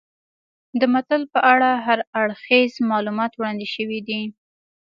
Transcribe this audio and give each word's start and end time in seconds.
د 0.79 0.81
متل 0.93 1.21
په 1.33 1.39
اړه 1.53 1.69
هر 1.85 1.99
اړخیز 2.21 2.71
معلومات 2.91 3.31
وړاندې 3.35 3.67
شوي 3.75 3.99
دي 4.07 4.21